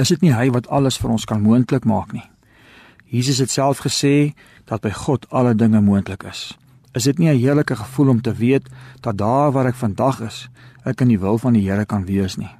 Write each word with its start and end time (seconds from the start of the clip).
Is 0.00 0.08
dit 0.08 0.22
nie 0.24 0.32
hy 0.32 0.46
wat 0.54 0.70
alles 0.72 0.96
vir 0.96 1.10
ons 1.12 1.26
kan 1.28 1.42
moontlik 1.44 1.84
maak 1.84 2.14
nie? 2.16 2.24
Jesus 3.12 3.42
het 3.44 3.50
self 3.52 3.82
gesê 3.84 4.32
dat 4.64 4.80
by 4.80 4.88
God 4.96 5.26
alle 5.28 5.52
dinge 5.52 5.82
moontlik 5.84 6.24
is. 6.24 6.56
Is 6.96 7.04
dit 7.04 7.18
nie 7.18 7.28
'n 7.28 7.36
heerlike 7.36 7.76
gevoel 7.76 8.08
om 8.08 8.20
te 8.20 8.32
weet 8.32 8.68
dat 9.00 9.18
daar 9.18 9.52
waar 9.52 9.66
ek 9.66 9.74
vandag 9.74 10.20
is, 10.20 10.48
ek 10.84 11.00
in 11.00 11.08
die 11.08 11.18
wil 11.18 11.38
van 11.38 11.52
die 11.52 11.68
Here 11.68 11.84
kan 11.84 12.06
wees 12.06 12.36
nie? 12.36 12.50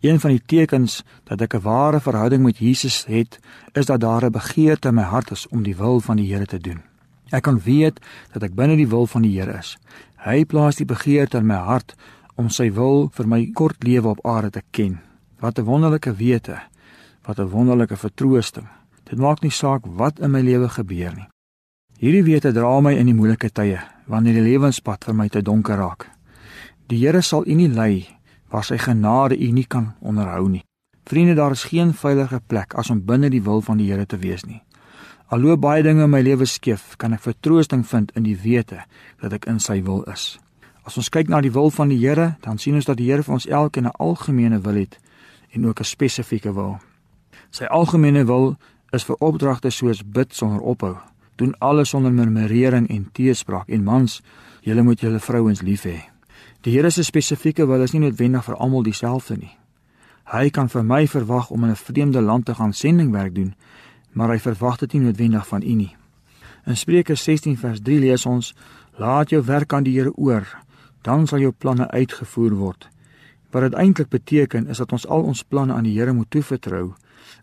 Een 0.00 0.20
van 0.20 0.30
die 0.30 0.42
tekens 0.46 1.02
dat 1.24 1.40
ek 1.40 1.54
'n 1.54 1.62
ware 1.62 2.00
verhouding 2.00 2.42
met 2.42 2.58
Jesus 2.58 3.04
het, 3.06 3.40
is 3.72 3.86
dat 3.86 4.00
daar 4.00 4.24
'n 4.24 4.30
begeerte 4.30 4.88
in 4.88 4.94
my 4.94 5.02
hart 5.02 5.30
is 5.30 5.48
om 5.48 5.62
die 5.62 5.76
wil 5.76 6.00
van 6.00 6.16
die 6.16 6.32
Here 6.32 6.46
te 6.46 6.58
doen. 6.58 6.82
Ek 7.30 7.42
kan 7.42 7.60
weet 7.60 8.00
dat 8.32 8.42
ek 8.42 8.54
binne 8.54 8.76
die 8.76 8.88
wil 8.88 9.06
van 9.06 9.22
die 9.22 9.40
Here 9.40 9.58
is. 9.58 9.76
Hy 10.16 10.44
plaas 10.44 10.76
die 10.76 10.86
begeerte 10.86 11.38
in 11.38 11.46
my 11.46 11.54
hart 11.54 11.94
om 12.36 12.48
sy 12.48 12.72
wil 12.72 13.10
vir 13.12 13.26
my 13.26 13.50
kort 13.52 13.82
lewe 13.82 14.08
op 14.08 14.26
aarde 14.26 14.50
te 14.50 14.62
ken. 14.70 15.09
Wat 15.40 15.58
'n 15.58 15.64
wonderlike 15.64 16.14
wete. 16.14 16.60
Wat 17.22 17.38
'n 17.38 17.48
wonderlike 17.48 17.96
vertroosting. 17.96 18.68
Dit 19.04 19.18
maak 19.18 19.40
nie 19.40 19.50
saak 19.50 19.84
wat 19.86 20.18
in 20.18 20.30
my 20.30 20.40
lewe 20.40 20.68
gebeur 20.68 21.14
nie. 21.14 21.28
Hierdie 21.98 22.24
wete 22.24 22.52
dra 22.52 22.80
my 22.80 22.94
in 22.94 23.06
die 23.06 23.14
moeilike 23.14 23.50
tye 23.52 23.80
wanneer 24.06 24.34
die 24.34 24.42
lewenspad 24.42 25.04
vir 25.04 25.14
my 25.14 25.28
te 25.28 25.42
donker 25.42 25.76
raak. 25.76 26.10
Die 26.86 26.98
Here 26.98 27.20
sal 27.20 27.46
u 27.46 27.54
nie 27.54 27.68
lei 27.68 28.06
waar 28.50 28.64
sy 28.64 28.78
genade 28.78 29.38
u 29.38 29.50
nie 29.50 29.64
kan 29.64 29.94
onderhou 30.00 30.48
nie. 30.48 30.64
Vriende, 31.04 31.34
daar 31.34 31.50
is 31.50 31.64
geen 31.64 31.94
veilige 31.94 32.40
plek 32.46 32.74
as 32.74 32.90
om 32.90 33.04
binne 33.04 33.30
die 33.30 33.42
wil 33.42 33.60
van 33.60 33.76
die 33.76 33.90
Here 33.90 34.06
te 34.06 34.18
wees 34.18 34.44
nie. 34.44 34.62
Alhoewel 35.28 35.58
baie 35.58 35.82
dinge 35.82 36.02
in 36.02 36.10
my 36.10 36.20
lewe 36.20 36.46
skeef, 36.46 36.96
kan 36.96 37.12
ek 37.12 37.20
vertroosting 37.20 37.86
vind 37.86 38.12
in 38.16 38.22
die 38.22 38.36
wete 38.36 38.84
dat 39.20 39.32
ek 39.32 39.46
in 39.46 39.60
sy 39.60 39.82
wil 39.82 40.02
is. 40.02 40.38
As 40.84 40.96
ons 40.96 41.08
kyk 41.08 41.28
na 41.28 41.40
die 41.40 41.52
wil 41.52 41.70
van 41.70 41.88
die 41.88 41.98
Here, 41.98 42.36
dan 42.40 42.58
sien 42.58 42.74
ons 42.74 42.84
dat 42.84 42.96
die 42.96 43.10
Here 43.10 43.22
vir 43.22 43.34
ons 43.34 43.46
elkeen 43.46 43.86
'n 43.86 43.96
algemene 43.98 44.60
wil 44.60 44.74
het 44.74 44.98
en 45.50 45.66
ook 45.66 45.80
'n 45.80 45.84
spesifieke 45.84 46.54
wil. 46.54 46.78
Sy 47.50 47.64
algemene 47.64 48.24
wil 48.24 48.56
is 48.90 49.04
vir 49.04 49.16
opdragte 49.18 49.70
soos 49.70 50.02
bid 50.06 50.34
sonder 50.34 50.60
ophou, 50.60 50.96
doen 51.36 51.54
alles 51.58 51.88
sonder 51.88 52.12
murmurering 52.12 52.88
en 52.88 53.08
teespraak 53.12 53.68
en 53.68 53.84
mans, 53.84 54.22
julle 54.60 54.82
moet 54.82 55.00
julle 55.00 55.20
vrouens 55.20 55.60
lief 55.60 55.82
hê. 55.82 56.10
Die 56.60 56.72
Here 56.72 56.90
se 56.90 57.02
spesifieke 57.02 57.66
wil 57.66 57.82
is 57.82 57.92
nie 57.92 58.00
noodwendig 58.00 58.44
vir 58.44 58.54
almal 58.54 58.82
dieselfde 58.82 59.36
nie. 59.36 59.56
Hy 60.30 60.50
kan 60.50 60.68
vir 60.68 60.84
my 60.84 61.06
verwag 61.08 61.50
om 61.50 61.64
in 61.64 61.70
'n 61.70 61.76
vreemde 61.76 62.20
land 62.20 62.44
te 62.44 62.54
gaan 62.54 62.72
sendingwerk 62.72 63.34
doen, 63.34 63.54
maar 64.12 64.28
hy 64.28 64.38
verwag 64.38 64.78
dit 64.78 64.92
nie 64.92 65.02
noodwendig 65.02 65.46
van 65.46 65.62
u 65.62 65.74
nie. 65.74 65.96
In 66.66 66.76
Spreuke 66.76 67.14
16 67.14 67.56
vers 67.56 67.80
3 67.80 67.98
lees 67.98 68.26
ons: 68.26 68.54
Laat 68.98 69.30
jou 69.30 69.42
werk 69.44 69.72
aan 69.72 69.82
die 69.82 69.98
Here 69.98 70.12
oor, 70.12 70.46
dan 71.02 71.26
sal 71.26 71.38
jou 71.38 71.52
planne 71.52 71.88
uitgevoer 71.88 72.54
word. 72.54 72.88
Wat 73.50 73.62
dit 73.62 73.74
eintlik 73.74 74.08
beteken 74.08 74.66
is 74.66 74.78
dat 74.78 74.92
ons 74.92 75.06
al 75.06 75.22
ons 75.22 75.42
planne 75.42 75.74
aan 75.74 75.84
die 75.84 75.98
Here 75.98 76.12
moet 76.12 76.30
toevertrou. 76.30 76.92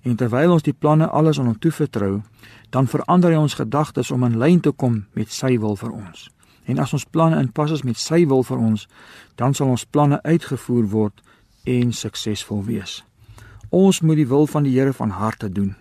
En 0.02 0.16
terwyl 0.16 0.52
ons 0.52 0.64
die 0.64 0.74
planne 0.74 1.08
alles 1.08 1.40
aan 1.40 1.46
hom 1.46 1.60
toevertrou, 1.60 2.22
dan 2.70 2.88
verander 2.88 3.32
hy 3.32 3.38
ons 3.38 3.54
gedagtes 3.54 4.12
om 4.12 4.24
in 4.24 4.38
lyn 4.38 4.60
te 4.60 4.72
kom 4.72 5.06
met 5.14 5.32
sy 5.32 5.58
wil 5.60 5.76
vir 5.76 5.92
ons. 5.92 6.30
En 6.68 6.80
as 6.80 6.94
ons 6.94 7.06
planne 7.06 7.40
in 7.40 7.52
pas 7.52 7.72
is 7.72 7.84
met 7.84 7.98
sy 7.98 8.26
wil 8.28 8.44
vir 8.44 8.58
ons, 8.58 8.88
dan 9.36 9.54
sal 9.54 9.72
ons 9.72 9.86
planne 9.86 10.20
uitgevoer 10.24 10.88
word 10.92 11.22
en 11.64 11.94
suksesvol 11.94 12.64
wees. 12.68 13.04
Ons 13.70 14.02
moet 14.02 14.20
die 14.20 14.28
wil 14.28 14.48
van 14.48 14.64
die 14.64 14.76
Here 14.76 14.94
van 14.94 15.16
harte 15.16 15.50
doen. 15.52 15.76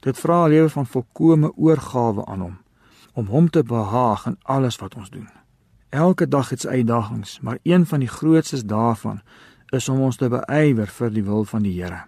Dit 0.00 0.18
vra 0.18 0.46
'n 0.46 0.50
lewe 0.50 0.68
van 0.68 0.86
volkomme 0.86 1.52
oorgawe 1.56 2.26
aan 2.26 2.40
hom, 2.40 2.56
om 3.12 3.26
hom 3.26 3.50
te 3.50 3.62
behaag 3.62 4.26
in 4.26 4.36
alles 4.42 4.76
wat 4.76 4.94
ons 4.94 5.10
doen. 5.10 5.28
Elke 5.90 6.28
dag 6.28 6.50
het 6.50 6.60
sy 6.60 6.68
uitdagings, 6.68 7.40
maar 7.40 7.58
een 7.62 7.86
van 7.86 8.00
die 8.00 8.08
grootstes 8.08 8.64
daarvan 8.64 9.20
is 9.72 9.88
om 9.88 10.00
ons 10.00 10.16
te 10.16 10.28
beywer 10.32 10.88
vir 10.88 11.10
die 11.12 11.24
wil 11.24 11.44
van 11.44 11.62
die 11.62 11.74
Here. 11.76 12.04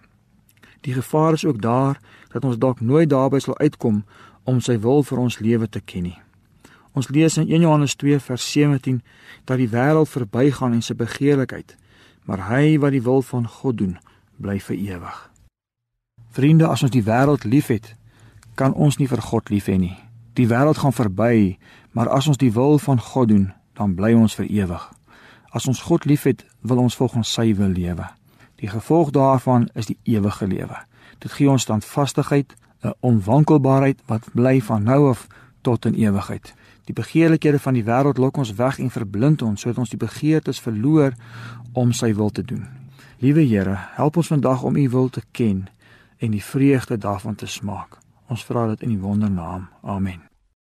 Die 0.81 0.93
gevaar 0.93 1.33
is 1.33 1.45
ook 1.45 1.61
daar 1.61 1.99
dat 2.33 2.45
ons 2.45 2.57
dalk 2.57 2.81
nooit 2.81 3.09
daarby 3.09 3.39
sal 3.39 3.57
uitkom 3.57 4.03
om 4.43 4.61
sy 4.61 4.79
wil 4.79 5.03
vir 5.03 5.19
ons 5.21 5.39
lewe 5.39 5.69
te 5.69 5.81
ken 5.81 6.09
nie. 6.09 6.17
Ons 6.97 7.09
lees 7.09 7.37
in 7.37 7.47
1 7.47 7.61
Johannes 7.61 7.95
2 7.95 8.19
vers 8.19 8.51
17 8.51 9.01
dat 9.45 9.57
die 9.57 9.69
wêreld 9.69 10.09
verbygaan 10.09 10.73
en 10.73 10.81
sy 10.81 10.95
begeerlikheid, 10.97 11.77
maar 12.25 12.47
hy 12.49 12.77
wat 12.79 12.91
die 12.91 13.03
wil 13.03 13.21
van 13.21 13.47
God 13.47 13.77
doen, 13.77 13.97
bly 14.37 14.59
vir 14.59 14.75
ewig. 14.77 15.19
Vriende, 16.31 16.67
as 16.67 16.83
ons 16.83 16.91
die 16.91 17.03
wêreld 17.03 17.43
liefhet, 17.43 17.95
kan 18.55 18.73
ons 18.73 18.97
nie 18.99 19.07
vir 19.07 19.21
God 19.21 19.49
lief 19.49 19.69
hê 19.71 19.77
nie. 19.79 19.95
Die 20.35 20.47
wêreld 20.47 20.79
gaan 20.79 20.95
verby, 20.95 21.57
maar 21.91 22.09
as 22.09 22.27
ons 22.27 22.39
die 22.39 22.51
wil 22.55 22.79
van 22.79 22.99
God 22.99 23.31
doen, 23.31 23.47
dan 23.75 23.95
bly 23.95 24.13
ons 24.15 24.35
vir 24.35 24.47
ewig. 24.47 24.83
As 25.51 25.67
ons 25.67 25.81
God 25.81 26.05
liefhet, 26.05 26.45
wil 26.61 26.77
ons 26.77 26.95
volgens 26.95 27.33
sy 27.33 27.51
wil 27.55 27.73
lewe. 27.75 28.07
Die 28.61 28.69
gevolg 28.71 29.11
daarvan 29.11 29.69
is 29.73 29.89
die 29.89 29.97
ewige 30.03 30.47
lewe. 30.47 30.77
Dit 31.19 31.31
gee 31.31 31.49
ons 31.49 31.61
standvastigheid, 31.67 32.55
'n 32.83 32.93
onwankelbaarheid 32.99 33.99
wat 34.07 34.29
bly 34.33 34.61
van 34.61 34.83
nou 34.83 35.09
af 35.09 35.27
tot 35.61 35.85
in 35.85 35.93
ewigheid. 35.93 36.53
Die 36.85 36.93
begeerlikhede 36.93 37.59
van 37.59 37.73
die 37.73 37.83
wêreld 37.83 38.17
lok 38.17 38.37
ons 38.37 38.53
weg 38.53 38.79
en 38.79 38.89
verblind 38.89 39.41
ons 39.41 39.61
sodat 39.61 39.77
ons 39.77 39.89
die 39.89 40.01
begeertes 40.01 40.59
verloor 40.59 41.13
om 41.73 41.93
sy 41.93 42.13
wil 42.13 42.29
te 42.29 42.43
doen. 42.43 42.67
Liewe 43.17 43.45
Here, 43.45 43.77
help 43.95 44.17
ons 44.17 44.27
vandag 44.27 44.63
om 44.63 44.75
u 44.75 44.89
wil 44.89 45.09
te 45.09 45.21
ken 45.31 45.67
en 46.17 46.31
die 46.31 46.43
vreugde 46.43 46.97
daarvan 46.97 47.35
te 47.35 47.45
smaak. 47.45 47.97
Ons 48.27 48.45
vra 48.45 48.67
dit 48.67 48.81
in 48.81 48.89
die 48.89 48.99
wondernaam. 48.99 49.69
Amen. 49.83 50.30